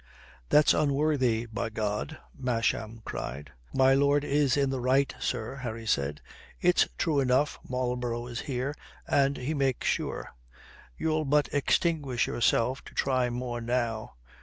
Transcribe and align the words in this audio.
"That's 0.49 0.73
unworthy, 0.73 1.45
by 1.45 1.69
God," 1.69 2.17
Masham 2.35 3.03
cried. 3.05 3.51
"My 3.71 3.93
lord 3.93 4.23
is 4.23 4.57
in 4.57 4.71
the 4.71 4.79
right, 4.79 5.13
sir," 5.19 5.57
Harry 5.57 5.85
said. 5.85 6.21
"It's 6.59 6.87
true 6.97 7.19
enough, 7.19 7.59
Marlborough 7.69 8.25
is 8.25 8.39
here 8.49 8.73
and 9.07 9.37
he 9.37 9.53
makes 9.53 9.87
sure. 9.87 10.33
You'll 10.97 11.25
but 11.25 11.49
extinguish 11.53 12.25
yourself 12.25 12.83
to 12.85 12.95
try 12.95 13.29
more 13.29 13.61
now. 13.61 14.15